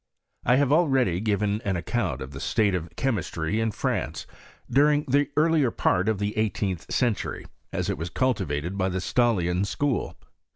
[0.43, 4.25] I HATE already given an account of the state of chanistry in France,
[4.67, 9.63] during the earlier part of the eighteenth century, as it was cultivated by the Stahlian
[9.63, 10.17] school.